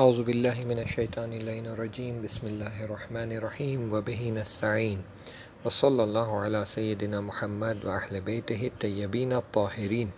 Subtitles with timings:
[0.00, 5.00] اعوذ باللہ من الشیطان اللعین الرجیم، بسم اللہ الرحمن الرحیم وبہ نستعین
[5.64, 10.10] وصلی اللہ علی سیدنا محمد واہل بیتہ الطیبین الطاہرین.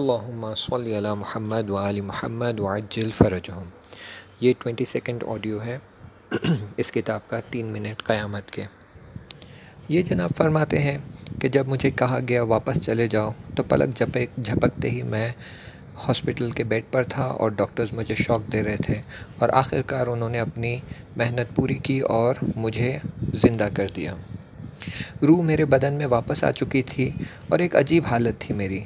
[0.00, 3.68] اللہم صلی علی محمد وآل محمد وعجل فرجہم.
[4.40, 5.78] یہ ٹوئنٹی سیکنڈ آڈیو ہے
[6.76, 8.64] اس کتاب کا تین منٹ قیامت کے.
[9.88, 10.96] یہ جناب فرماتے ہیں
[11.40, 15.30] کہ جب مجھے کہا گیا واپس چلے جاؤ، تو پلک جھپک جھپکتے ہی میں
[16.08, 19.02] ہاسپٹل کے بیڈ پر تھا اور ڈاکٹرز مجھے شوق دے رہے تھے
[19.38, 20.76] اور آخر کار انہوں نے اپنی
[21.16, 22.98] محنت پوری کی اور مجھے
[23.34, 24.14] زندہ کر دیا۔
[25.22, 27.10] روح میرے بدن میں واپس آ چکی تھی
[27.48, 28.80] اور ایک عجیب حالت تھی میری۔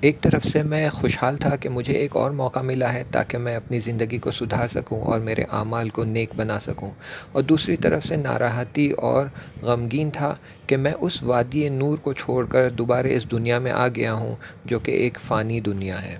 [0.00, 3.56] ایک طرف سے میں خوشحال تھا کہ مجھے ایک اور موقع ملا ہے تاکہ میں
[3.56, 6.90] اپنی زندگی کو سدھار سکوں اور میرے اعمال کو نیک بنا سکوں۔
[7.32, 9.26] اور دوسری طرف سے ناراحتی اور
[9.62, 10.34] غمگین تھا
[10.66, 14.34] کہ میں اس وادی نور کو چھوڑ کر دوبارہ اس دنیا میں آ گیا ہوں
[14.64, 16.18] جو کہ ایک فانی دنیا ہے۔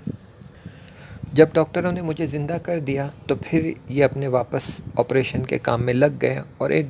[1.33, 5.83] جب ڈاکٹروں نے مجھے زندہ کر دیا تو پھر یہ اپنے واپس آپریشن کے کام
[5.83, 6.85] میں لگ گئے اور ایک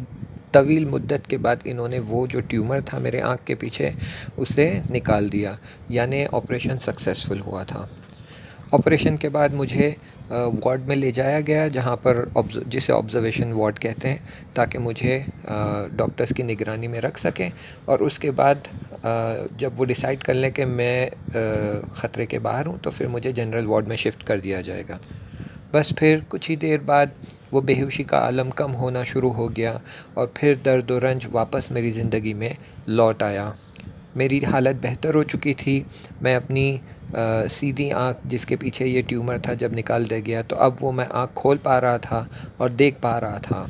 [0.51, 3.89] طویل مدت کے بعد انہوں نے وہ جو ٹیومر تھا میرے آنکھ کے پیچھے،
[4.37, 5.55] اسے نکال دیا
[5.89, 7.85] یعنی آپریشن سکسیزفل ہوا تھا۔
[8.71, 9.91] آپریشن کے بعد مجھے
[10.29, 12.23] وارڈ میں لے جایا گیا، جہاں پر
[12.65, 14.17] جسے آبزرویشن وارڈ کہتے ہیں،
[14.53, 15.19] تاکہ مجھے
[15.95, 17.49] ڈاکٹرز کی نگرانی میں رکھ سکیں۔
[17.85, 18.67] اور اس کے بعد
[19.57, 21.09] جب وہ ڈیسائیڈ کر لیں کہ میں
[21.93, 24.97] خطرے کے باہر ہوں، تو پھر مجھے جنرل وارڈ میں شفٹ کر دیا جائے گا۔
[25.71, 27.05] بس پھر کچھ ہی دیر بعد
[27.51, 29.77] وہ بے ہوشی کا عالم کم ہونا شروع ہو گیا
[30.13, 32.49] اور پھر درد و رنج واپس میری زندگی میں
[32.87, 33.51] لوٹ آیا۔
[34.15, 35.83] میری حالت بہتر ہو چکی تھی۔
[36.21, 36.77] میں اپنی
[37.49, 40.91] سیدھی آنکھ جس کے پیچھے یہ ٹیومر تھا جب نکال دیا گیا تو اب وہ
[40.91, 42.25] میں آنکھ کھول پا رہا تھا
[42.57, 43.65] اور دیکھ پا رہا تھا۔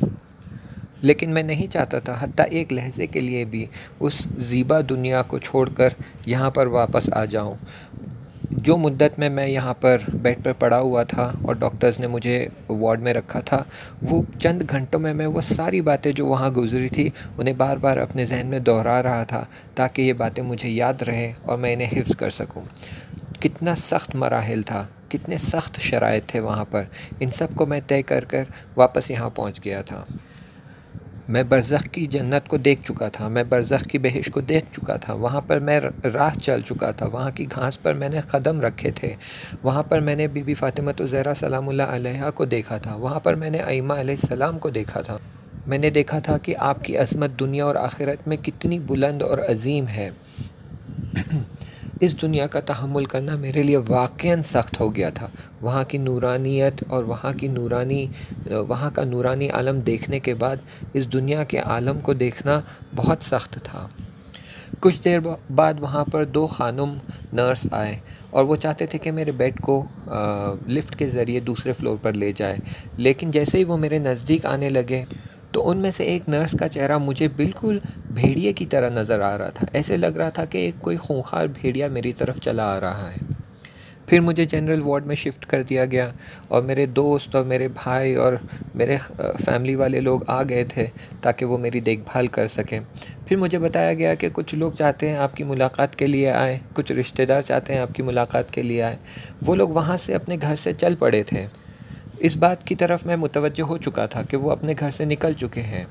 [1.02, 3.66] لیکن میں نہیں چاہتا تھا، حتیٰ ایک لہجے کے لیے بھی
[4.00, 5.90] اس زیبا دنیا کو چھوڑ کر
[6.26, 7.56] یہاں پر واپس آ جاؤں۔
[8.68, 12.48] جو مدت میں میں یہاں پر بیڈ پر پڑا ہوا تھا اور ڈاکٹرز نے مجھے
[12.70, 13.64] وارڈ میں رکھا تھا،
[14.02, 17.98] وہ چند گھنٹوں میں میں وہ ساری باتیں جو وہاں گزری تھی انہیں بار بار
[17.98, 19.46] اپنے ذہن میں دہرا رہا تھا
[19.76, 22.62] تاکہ یہ باتیں مجھے یاد رہیں اور میں انہیں حفظ کر سکوں۔
[23.40, 26.84] کتنا سخت مراحل تھا، کتنے سخت شرائط تھے وہاں پر۔
[27.20, 28.44] ان سب کو میں طے کر کر
[28.76, 30.06] واپس یہاں پہنچ گیا تھا۔
[31.28, 34.96] میں برزخ کی جنت کو دیکھ چکا تھا، میں برزخ کی بہش کو دیکھ چکا
[34.96, 35.80] تھا۔ وہاں پر میں
[36.14, 39.14] راہ چل چکا تھا، وہاں کی گھاس پر میں نے قدم رکھے تھے۔
[39.64, 42.96] وہاں پر میں نے بی بی فاطمہ و زہرا سلام اللہ علیہ کو دیکھا تھا۔
[42.96, 45.18] وہاں پر میں نے ائمہ علیہ السلام کو دیکھا تھا۔
[45.68, 49.38] میں نے دیکھا تھا کہ آپ کی عظمت دنیا اور آخرت میں کتنی بلند اور
[49.38, 50.10] عظیم ہے۔
[52.00, 55.28] اس دنیا کا تحمل کرنا میرے لیے واقعاً سخت ہو گیا تھا۔
[55.62, 58.06] وہاں کی نورانیت اور وہاں کی نورانی،
[58.68, 60.56] وہاں کا نورانی عالم دیکھنے کے بعد
[60.94, 62.60] اس دنیا کے عالم کو دیکھنا
[62.96, 63.88] بہت سخت تھا۔
[64.80, 65.20] کچھ دیر
[65.56, 66.94] بعد وہاں پر دو خانم
[67.34, 67.98] نرس آئے
[68.30, 69.86] اور وہ چاہتے تھے کہ میرے بیڈ کو
[70.68, 72.58] لفٹ کے ذریعے دوسرے فلور پر لے جائے۔
[72.98, 75.04] لیکن جیسے ہی وہ میرے نزدیک آنے لگے
[75.52, 77.80] تو ان میں سے ایک نرس کا چہرہ مجھے بالکل
[78.14, 81.48] بھیڑیے کی طرح نظر آ رہا تھا۔ ایسے لگ رہا تھا کہ ایک کوئی خونخوار
[81.48, 83.18] بھیڑیا میری طرف چلا آ رہا ہے۔
[84.06, 86.10] پھر مجھے جنرل وارڈ میں شفٹ کر دیا گیا
[86.48, 88.34] اور میرے دوست اور میرے بھائی اور
[88.76, 90.86] میرے فیملی والے لوگ آ گئے تھے
[91.22, 92.80] تاکہ وہ میری دیکھ بھال کر سکیں۔
[93.26, 96.60] پھر مجھے بتایا گیا کہ کچھ لوگ چاہتے ہیں آپ کی ملاقات کے لیے آئیں،
[96.74, 98.98] کچھ رشتہ دار چاہتے ہیں آپ کی ملاقات کے لیے آئیں۔
[99.46, 101.46] وہ لوگ وہاں سے اپنے گھر سے چل پڑے تھے۔
[102.20, 105.34] اس بات کی طرف میں متوجہ ہو چکا تھا کہ وہ اپنے گھر سے نکل
[105.34, 105.86] چکے ہیں۔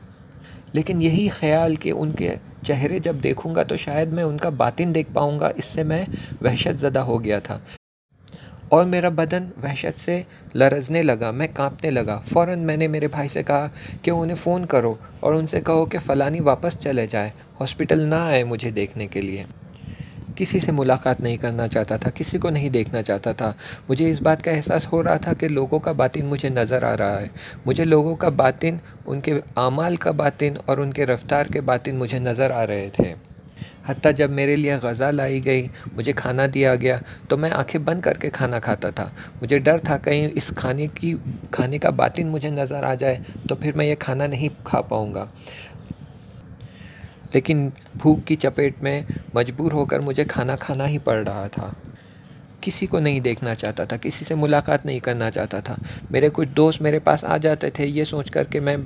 [0.72, 4.48] لیکن یہی خیال کہ ان کے چہرے جب دیکھوں گا تو شاید میں ان کا
[4.48, 6.04] باطن دیکھ پاؤں گا، اس سے میں
[6.40, 7.58] وحشت زدہ ہو گیا تھا۔
[8.68, 10.22] اور میرا بدن وحشت سے
[10.54, 13.68] لرزنے لگا، میں کانپنے لگا۔ فوراً میں نے میرے بھائی سے کہا
[14.02, 18.14] کہ انہیں فون کرو اور ان سے کہو کہ فلانی واپس چلے جائے، ہاسپٹل نہ
[18.14, 19.44] آئے مجھے دیکھنے کے لیے۔
[20.36, 23.52] کسی سے ملاقات نہیں کرنا چاہتا تھا، کسی کو نہیں دیکھنا چاہتا تھا۔
[23.88, 26.96] مجھے اس بات کا احساس ہو رہا تھا کہ لوگوں کا باطن مجھے نظر آ
[26.96, 27.26] رہا ہے۔
[27.66, 28.76] مجھے لوگوں کا باطن،
[29.06, 32.88] ان کے اعمال کا باطن اور ان کے رفتار کے باطن مجھے نظر آ رہے
[32.92, 33.14] تھے۔
[33.86, 36.98] حتیٰ جب میرے لیے غذا لائی گئی، مجھے کھانا دیا گیا،
[37.28, 39.08] تو میں آنکھیں بند کر کے کھانا کھاتا تھا۔
[39.42, 41.14] مجھے ڈر تھا کہیں اس کھانے کی،
[41.50, 43.16] کھانے کا باطن مجھے نظر آ جائے،
[43.48, 45.26] تو پھر میں یہ کھانا نہیں کھا پاؤں گا۔
[47.34, 47.68] لیکن
[48.02, 49.02] بھوک کی چپیٹ میں
[49.34, 51.72] مجبور ہو کر مجھے کھانا کھانا ہی پڑ رہا تھا۔
[52.60, 55.76] کسی کو نہیں دیکھنا چاہتا تھا، کسی سے ملاقات نہیں کرنا چاہتا تھا۔
[56.10, 58.76] میرے کچھ دوست میرے پاس آ جاتے تھے، یہ سوچ کر کہ میں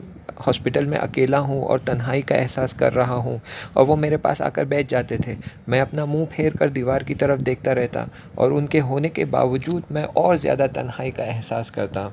[0.46, 3.38] ہاسپٹل میں اکیلا ہوں اور تنہائی کا احساس کر رہا ہوں۔
[3.72, 5.34] اور وہ میرے پاس آ کر بیٹھ جاتے تھے۔
[5.66, 8.04] میں اپنا منہ پھیر کر دیوار کی طرف دیکھتا رہتا
[8.34, 12.08] اور ان کے ہونے کے باوجود میں اور زیادہ تنہائی کا احساس کرتا۔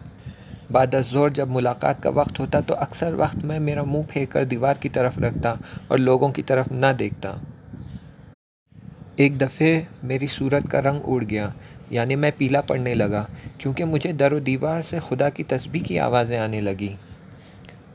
[0.72, 4.46] بعد ظہر جب ملاقات کا وقت ہوتا تو اکثر وقت میں میرا منہ پھینک کر
[4.46, 5.54] دیوار کی طرف رکھتا
[5.88, 7.36] اور لوگوں کی طرف نہ دیکھتا۔
[9.16, 9.68] ایک دفعہ
[10.04, 11.50] میری صورت کا رنگ اڑ گیا
[11.90, 13.26] یعنی میں پیلا پڑنے لگا،
[13.58, 16.98] کیونکہ مجھے در و دیوار سے خدا کی تسبیح کی آوازیں آنے لگیں۔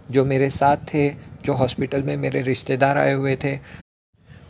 [0.08, 1.10] جو میرے ساتھ تھے،
[1.42, 3.56] جو ہاسپٹل میں میرے رشتہ دار آئے ہوئے تھے،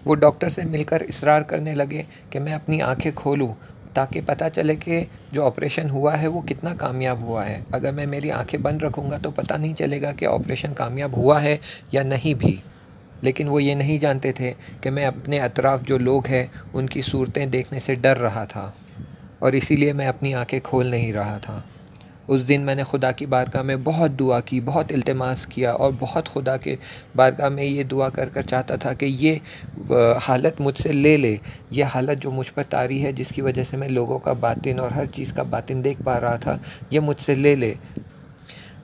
[0.05, 3.55] وہ ڈاکٹر سے مل کر اصرار کرنے لگے کہ میں اپنی آنکھیں کھولوں
[3.95, 8.07] تاکہ پتہ چلے کہ جو آپریشن ہوا ہے وہ کتنا کامیاب ہوا ہے۔ اگر میں
[8.07, 11.57] میری آنکھیں بند رکھوں گا تو پتہ نہیں چلے گا کہ آپریشن کامیاب ہوا ہے
[11.93, 12.57] یا نہیں بھی۔
[13.21, 17.03] لیکن وہ یہ نہیں جانتے تھے کہ میں اپنے اطراف جو لوگ ہیں، ان کی
[17.03, 18.71] صورتیں دیکھنے سے ڈر رہا تھا۔
[19.39, 21.61] اور اسی لیے میں اپنی آنکھیں کھول نہیں رہا تھا۔
[22.33, 25.93] اس دن میں نے خدا کی بارگاہ میں بہت دعا کی، بہت التماس کیا اور
[25.99, 26.77] بہت خدا کے
[27.17, 29.93] بارگاہ میں یہ دعا کر کر چاہتا تھا کہ یہ
[30.29, 31.37] حالت مجھ سے لے لے۔
[31.71, 34.79] یہ حالت جو مجھ پر طاری ہے، جس کی وجہ سے میں لوگوں کا باطن
[34.79, 36.57] اور ہر چیز کا باطن دیکھ پا رہا تھا،
[36.91, 37.75] یہ مجھ سے لے لے۔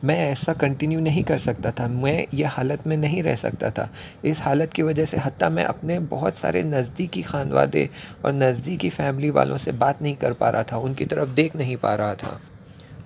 [0.03, 3.87] میں ایسا کنٹینیو نہیں کر سکتا تھا، میں یہ حالت میں نہیں رہ سکتا تھا۔
[4.23, 7.87] اس حالت کی وجہ سے حتیٰ میں اپنے بہت سارے نزدیکی خانوادے
[8.21, 11.56] اور نزدیکی فیملی والوں سے بات نہیں کر پا رہا تھا، ان کی طرف دیکھ
[11.56, 12.31] نہیں پا رہا تھا۔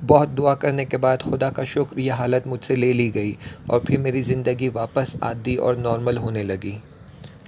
[0.07, 3.33] بہت دعا کرنے کے بعد خدا کا شکر، یہ حالت مجھ سے لے لی گئی
[3.67, 6.79] اور پھر میری زندگی واپس عادی اور نارمل ہونے لگی۔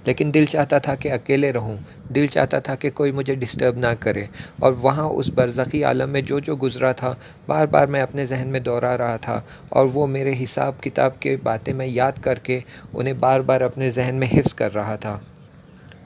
[0.05, 1.77] لیکن دل چاہتا تھا کہ اکیلے رہوں،
[2.09, 4.25] دل چاہتا تھا کہ کوئی مجھے ڈسٹرب نہ کرے
[4.59, 7.15] اور وہاں اس برزخی عالم میں جو جو گزرا تھا،
[7.47, 11.37] بار بار میں اپنے ذہن میں دہرا رہا تھا اور وہ میرے حساب کتاب کے
[11.43, 12.59] باتیں میں یاد کر کے
[12.93, 15.19] انہیں بار بار اپنے ذہن میں حفظ کر رہا تھا۔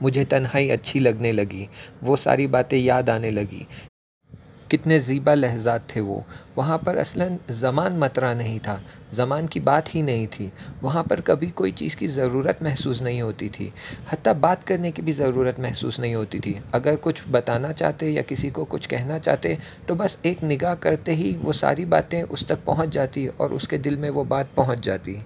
[0.00, 1.66] مجھے تنہائی اچھی لگنے لگی،
[2.02, 3.64] وہ ساری باتیں یاد آنے لگی۔
[4.70, 6.20] کتنے زیبا لحظات تھے وہ۔
[6.56, 8.76] وہاں پر اصلاً زمان مترا نہیں تھا،
[9.10, 10.50] زمان کی بات ہی نہیں تھی۔
[10.82, 13.70] وہاں پر کبھی کوئی چیز کی ضرورت محسوس نہیں ہوتی تھی،
[14.10, 18.22] حتیٰ بات کرنے کی بھی ضرورت محسوس نہیں ہوتی تھی۔ اگر کچھ بتانا چاہتے یا
[18.26, 19.54] کسی کو کچھ کہنا چاہتے،
[19.86, 23.68] تو بس ایک نگاہ کرتے ہی وہ ساری باتیں اس تک پہنچ جاتی اور اس
[23.68, 25.16] کے دل میں وہ بات پہنچ جاتی۔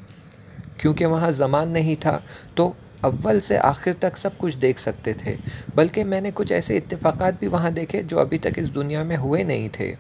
[0.76, 2.18] کیونکہ وہاں زمان نہیں تھا،
[2.54, 2.72] تو
[3.04, 5.36] اول سے آخر تک سب کچھ دیکھ سکتے تھے۔
[5.74, 9.16] بلکہ میں نے کچھ ایسے اتفاقات بھی وہاں دیکھے جو ابھی تک اس دنیا میں
[9.16, 9.94] ہوئے نہیں تھے۔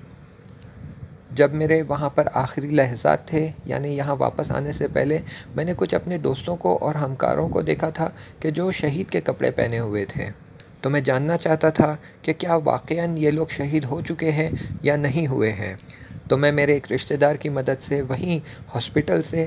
[1.30, 5.18] جب میرے وہاں پر آخری لحظات تھے یعنی یہاں واپس آنے سے پہلے،
[5.56, 8.10] میں نے کچھ اپنے دوستوں کو اور ہمکاروں کو دیکھا تھا
[8.40, 10.28] کہ جو شہید کے کپڑے پہنے ہوئے تھے۔
[10.80, 14.50] تو میں جاننا چاہتا تھا کہ کیا واقعاً یہ لوگ شہید ہو چکے ہیں
[14.82, 15.74] یا نہیں ہوئے ہیں۔
[16.28, 18.38] تو میں میرے ایک رشتہ دار کی مدد سے وہیں
[18.74, 19.46] ہاسپٹل سے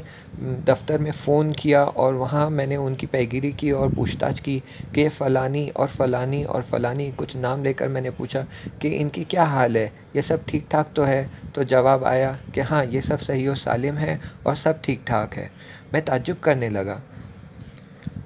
[0.68, 4.44] دفتر میں فون کیا اور وہاں میں نے ان کی پیگیری کی اور پوچھ تاچھ
[4.44, 4.60] کی
[4.92, 8.46] کہ فلانی اور فلانی اور فلانی کچھ نام لے کر میں نے پوچھا
[8.80, 12.34] کہ ان کی کیا حال ہے؟ یہ سب ٹھیک ٹھاک تو ہے؟ تو جواب آیا
[12.54, 15.48] کہ ہاں یہ سب صحیح و سالم ہے اور سب ٹھیک ٹھاک ہے۔
[15.92, 17.00] میں تعجب کرنے لگا۔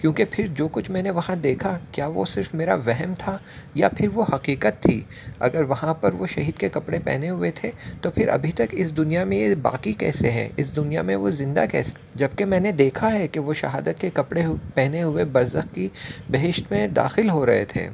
[0.01, 3.37] کیونکہ پھر جو کچھ میں نے وہاں دیکھا، کیا وہ صرف میرا وہم تھا
[3.75, 5.01] یا پھر وہ حقیقت تھی؟
[5.39, 7.71] اگر وہاں پر وہ شہید کے کپڑے پہنے ہوئے تھے،
[8.01, 11.31] تو پھر ابھی تک اس دنیا میں یہ باقی کیسے ہیں؟ اس دنیا میں وہ
[11.31, 14.43] زندہ کیسے؟ جبکہ میں نے دیکھا ہے کہ وہ شہادت کے کپڑے
[14.73, 15.89] پہنے ہوئے برزخ کی
[16.29, 17.89] بہشت میں داخل ہو رہے تھے۔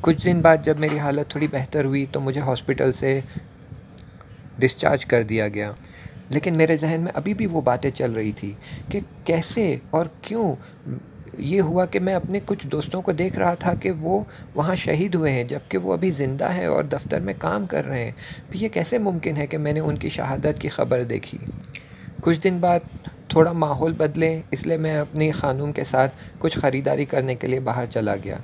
[0.00, 3.20] کچھ دن بعد جب میری حالت تھوڑی بہتر ہوئی، تو مجھے ہاسپٹل سے
[4.58, 5.72] ڈسچارج کر دیا گیا۔
[6.28, 8.52] لیکن میرے ذہن میں ابھی بھی وہ باتیں چل رہی تھی
[8.88, 10.54] کہ کیسے اور کیوں
[11.38, 15.14] یہ ہوا کہ میں اپنے کچھ دوستوں کو دیکھ رہا تھا کہ وہ وہاں شہید
[15.14, 18.12] ہوئے ہیں جبکہ وہ ابھی زندہ ہیں اور دفتر میں کام کر رہے ہیں۔
[18.50, 21.38] پھر یہ کیسے ممکن ہے کہ میں نے ان کی شہادت کی خبر دیکھی؟
[22.20, 22.80] کچھ دن بعد
[23.28, 27.60] تھوڑا ماحول بدلے، اس لیے میں اپنی خانوم کے ساتھ کچھ خریداری کرنے کے لیے
[27.60, 28.36] باہر چلا گیا۔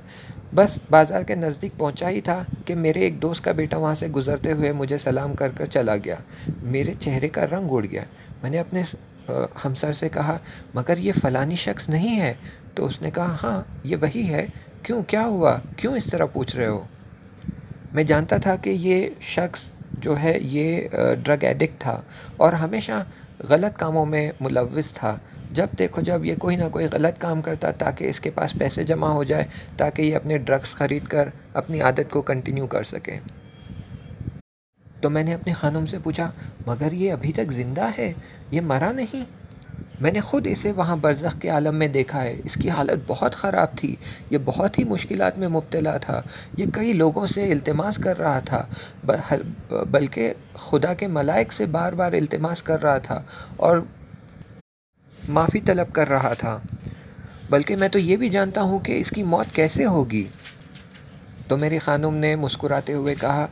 [0.55, 4.07] بس بازار کے نزدیک پہنچا ہی تھا کہ میرے ایک دوست کا بیٹا وہاں سے
[4.07, 6.15] گزرتے ہوئے مجھے سلام کر کر چلا گیا۔
[6.63, 8.03] میرے چہرے کا رنگ اڑ گیا۔
[8.41, 8.81] میں نے اپنے
[9.65, 10.37] ہمسر سے کہا،
[10.73, 12.33] مگر یہ فلانی شخص نہیں ہے۔
[12.73, 14.45] تو اس نے کہا ہاں یہ وہی ہے۔
[14.83, 16.83] کیوں؟ کیا ہوا؟ کیوں اس طرح پوچھ رہے ہو؟
[17.93, 20.87] میں جانتا تھا کہ یہ شخص جو ہے، یہ
[21.23, 22.01] ڈرگ ایڈکٹ تھا
[22.37, 23.03] اور ہمیشہ
[23.49, 25.17] غلط کاموں میں ملوث تھا۔
[25.51, 28.83] جب دیکھو، جب یہ کوئی نہ کوئی غلط کام کرتا، تاکہ اس کے پاس پیسے
[28.83, 29.45] جمع ہو جائے،
[29.77, 33.15] تاکہ یہ اپنے ڈرگس خرید کر اپنی عادت کو کنٹینیو کر سکے۔
[35.01, 36.31] تو میں نے اپنی خانم سے پوچھا،
[36.67, 38.13] مگر یہ ابھی تک زندہ ہے؟
[38.51, 39.40] یہ مرا نہیں؟
[40.01, 43.35] میں نے خود اسے وہاں برزخ کے عالم میں دیکھا ہے۔ اس کی حالت بہت
[43.35, 43.95] خراب تھی۔
[44.29, 46.21] یہ بہت ہی مشکلات میں مبتلا تھا۔
[46.57, 48.65] یہ کئی لوگوں سے التماس کر رہا تھا۔
[49.91, 53.23] بلکہ خدا کے ملائک سے بار بار التماس کر رہا تھا
[53.57, 53.77] اور
[55.29, 56.59] معافی طلب کر رہا تھا۔
[57.49, 60.27] بلکہ میں تو یہ بھی جانتا ہوں کہ اس کی موت کیسے ہوگی۔
[61.47, 63.47] تو میری خانم نے مسکراتے ہوئے کہا،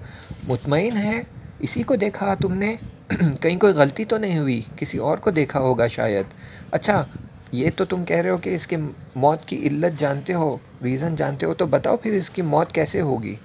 [0.48, 1.24] مطمئن ہے؟
[1.60, 2.75] اسی کو دیکھا تم نے؟
[3.41, 6.25] کہیں کوئی غلطی تو نہیں ہوئی؟ کسی اور کو دیکھا ہوگا شاید۔
[6.71, 7.05] اچھا
[7.51, 8.77] یہ تو تم کہہ رہے ہو کہ اس کے
[9.15, 13.01] موت کی علت جانتے ہو ریزن جانتے ہو، تو بتاؤ پھر اس کی موت کیسے
[13.01, 13.35] ہوگی؟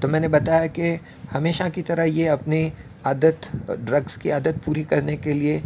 [0.00, 0.96] تو میں نے بتایا کہ
[1.34, 2.70] ہمیشہ کی طرح یہ اپنی
[3.04, 5.60] عادت ڈرگس کی عادت پوری کرنے کے لیے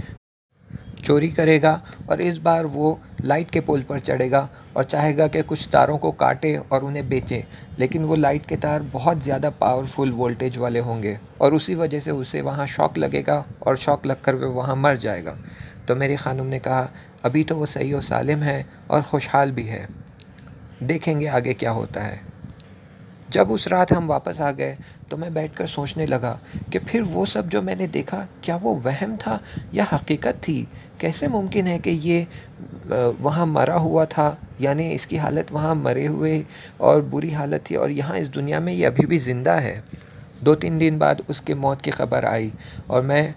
[1.02, 5.16] چوری کرے گا اور اس بار وہ لائٹ کے پول پر چڑھے گا اور چاہے
[5.16, 7.40] گا کہ کچھ تاروں کو کاٹے اور انہیں بیچے،
[7.76, 12.00] لیکن وہ لائٹ کے تار بہت زیادہ پاورفل وولٹیج والے ہوں گے اور اسی وجہ
[12.00, 15.34] سے اسے وہاں شوق لگے گا اور شوق لگ کر وہ وہاں مر جائے گا۔
[15.86, 16.86] تو میری خانم نے کہا،
[17.22, 19.86] ابھی تو وہ صحیح و سالم ہے اور خوشحال بھی ہے۔
[20.80, 22.16] دیکھیں گے آگے کیا ہوتا ہے۔
[23.28, 24.76] جب اس رات ہم واپس آ گئے
[25.08, 26.38] تو میں بیٹھ کر سوچنے لگا
[26.70, 29.38] کہ پھر وہ سب جو میں نے دیکھا، کیا وہ وہم تھا
[29.72, 30.64] یا حقیقت تھی؟
[30.98, 32.24] کیسے ممکن ہے کہ یہ
[33.20, 36.42] وہاں مرا ہوا تھا؟ یعنی اس کی حالت وہاں مرے ہوئے
[36.76, 39.80] اور بری حالت تھی اور یہاں اس دنیا میں یہ ابھی بھی زندہ ہے۔
[40.40, 42.50] دو تین دن بعد اس کے موت کی خبر آئی
[42.86, 43.28] اور میں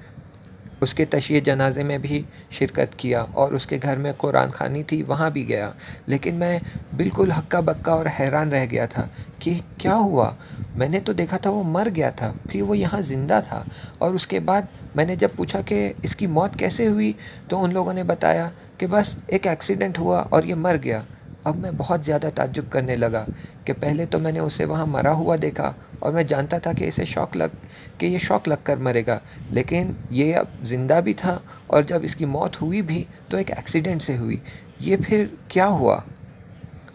[0.82, 4.84] اس کے تشیع جنازے میں بھی شرکت کیا اور اس کے گھر میں قرآن خوانی
[4.84, 5.70] تھی، وہاں بھی گیا۔
[6.06, 6.58] لیکن میں
[6.98, 9.08] بالکل ہکا بکا اور حیران رہ گیا تھا
[9.40, 10.30] کہ کیا ہوا؟
[10.76, 13.64] میں نے تو دیکھا تھا وہ مر گیا تھا، پھر وہ یہاں زندہ تھا
[13.98, 14.62] اور اس کے بعد
[14.96, 17.14] میں نے جب پوچھا کہ اس کی موت کیسے ہوئی،
[17.48, 21.02] تو ان لوگوں نے بتایا کہ بس ایک ایکسیڈنٹ ہوا اور یہ مر گیا۔
[21.44, 23.26] اب میں بہت زیادہ تعجب کرنے لگا
[23.66, 26.88] کہ پہلے تو میں نے اسے وہاں مرا ہوا دیکھا اور میں جانتا تھا کہ
[26.88, 27.56] اسے شوق لگ،
[27.98, 29.20] کہ یہ شوق لگ کر مرے گا۔
[29.50, 33.52] لیکن یہ اب زندہ بھی تھا اور جب اس کی موت ہوئی بھی تو ایک
[33.52, 34.38] ایکسیڈنٹ سے ہوئی۔
[34.80, 36.00] یہ پھر کیا ہوا؟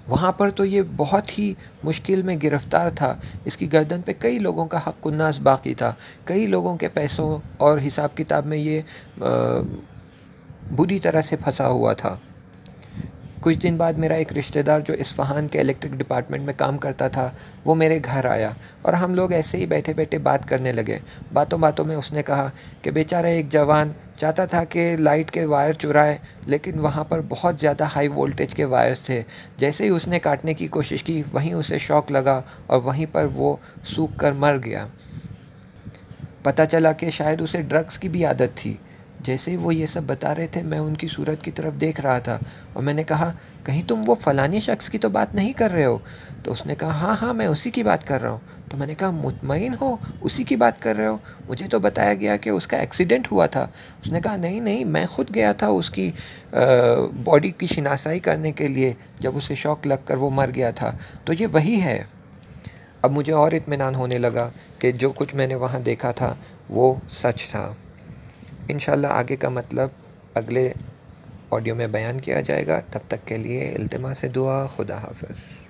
[0.09, 4.39] وہاں پر تو یہ بہت ہی مشکل میں گرفتار تھا۔ اس کی گردن پہ کئی
[4.39, 5.95] لوگوں کا حق الناس باقی تھا۔
[6.25, 8.81] کئی لوگوں کے پیسوں اور حساب کتاب میں یہ
[10.77, 12.17] بری طرح سے پھنسا ہوا تھا۔
[13.47, 17.09] کچھ دن بعد میرا ایک رشتہ دار جو اسفہان کے الیکٹرک ڈپارٹمنٹ میں کام کرتا
[17.09, 17.31] تھا،
[17.65, 18.50] وہ میرے گھر آیا
[18.83, 20.99] اور ہم لوگ ایسے ہی بیٹھے بیٹھے بات کرنے لگے۔
[21.33, 22.50] باتوں باتوں میں اس نے کہا
[22.83, 27.61] کہ بیچارہ ایک جوان چاہتا تھا کہ لائٹ کے وائر چرائے، لیکن وہاں پر بہت
[27.61, 29.23] زیادہ ہائی وولٹیج کے وائرس تھے۔
[29.57, 33.26] جیسے ہی اس نے کاٹنے کی کوشش کی، وہیں اسے شوق لگا اور وہیں پر
[33.35, 34.87] وہ سوکھ کر مر گیا۔
[36.43, 38.76] پتہ چلا کہ شاید اسے ڈرگس کی بھی عادت تھی۔
[39.26, 42.00] جیسے ہی وہ یہ سب بتا رہے تھے، میں ان کی صورت کی طرف دیکھ
[42.00, 42.38] رہا تھا۔
[42.73, 43.33] اور میں نے کہا،
[43.64, 45.99] کہیں تم وہ فلانی شخص کی تو بات نہیں کر رہے ہو؟
[46.42, 48.38] تو اس نے کہا ہاں ہاں میں اسی کی بات کر رہا ہوں۔
[48.71, 51.16] تو میں نے کہا، مطمئن ہو، اسی کی بات کر رہے ہو؟
[51.49, 53.62] مجھے تو بتایا گیا کہ اس کا ایکسیڈنٹ ہوا تھا۔
[54.04, 56.11] اس نے کہا، نہیں نہیں، میں خود گیا تھا اس کی
[57.25, 60.92] باڈی کی شناسائی کرنے کے لیے، جب اسے شوق لگ کر وہ مر گیا تھا۔
[61.25, 62.04] تو یہ وہی ہے۔
[63.02, 66.35] اب مجھے اور اطمینان ہونے لگا کہ جو کچھ میں نے وہاں دیکھا تھا،
[66.68, 67.73] وہ سچ تھا۔
[68.69, 69.89] انشاءاللہ آگے کا مطلب
[70.35, 70.73] اگلے
[71.51, 75.66] آڈیو میں بیان کیا جائے گا۔ تب تک کے لیے التما سے دعا، خدا حافظ۔